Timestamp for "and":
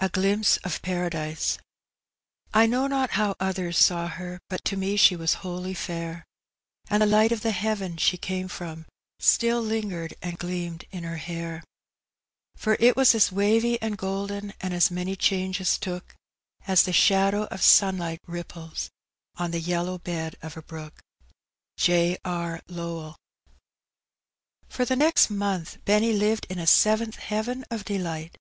6.90-7.00, 10.20-10.38, 13.80-13.96, 14.60-14.74